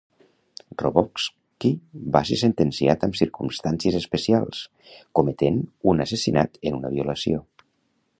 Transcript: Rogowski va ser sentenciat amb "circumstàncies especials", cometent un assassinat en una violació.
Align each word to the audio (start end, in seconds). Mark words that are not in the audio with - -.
Rogowski 0.81 1.69
va 2.15 2.21
ser 2.29 2.37
sentenciat 2.41 3.05
amb 3.07 3.17
"circumstàncies 3.19 3.99
especials", 3.99 4.63
cometent 5.21 5.61
un 5.93 6.03
assassinat 6.07 6.59
en 6.71 6.79
una 6.81 6.93
violació. 6.97 7.45